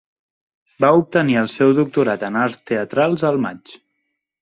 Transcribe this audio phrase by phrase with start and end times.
[0.85, 3.79] Va obtenir el seu doctorat en arts teatrals al maig.